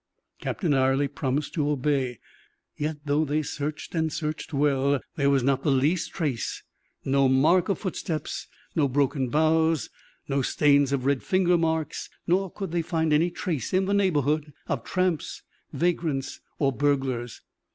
Captain 0.39 0.71
Ayrley 0.73 1.07
promised 1.07 1.53
to 1.53 1.69
obey. 1.69 2.17
Yet, 2.75 2.97
though 3.05 3.23
they 3.23 3.43
searched 3.43 3.93
and 3.93 4.11
searched 4.11 4.51
well, 4.51 4.99
there 5.15 5.29
was 5.29 5.43
not 5.43 5.61
the 5.61 5.69
least 5.69 6.11
trace, 6.11 6.63
no 7.05 7.29
mark 7.29 7.69
of 7.69 7.77
footsteps, 7.77 8.47
no 8.75 8.87
broken 8.87 9.29
boughs, 9.29 9.91
no 10.27 10.41
stains 10.41 10.91
of 10.91 11.05
red 11.05 11.21
finger 11.21 11.55
marks, 11.55 12.09
nor 12.25 12.49
could 12.51 12.71
they 12.71 12.81
find 12.81 13.13
any 13.13 13.29
trace, 13.29 13.75
in 13.75 13.85
the 13.85 13.93
neighborhood, 13.93 14.53
of 14.65 14.83
tramps, 14.83 15.43
vagrants, 15.71 16.39
or 16.57 16.71
burglars. 16.73 17.43